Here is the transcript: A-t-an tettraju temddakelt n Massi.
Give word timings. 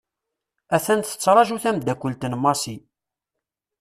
A-t-an 0.75 0.99
tettraju 1.01 1.57
temddakelt 1.63 2.23
n 2.27 2.33
Massi. 2.43 2.77